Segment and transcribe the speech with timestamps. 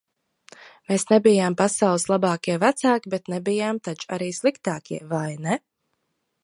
[0.91, 5.61] Mēs nebijām pasaules labākie vecāki, bet nebijām taču arī sliktākie, vai ne?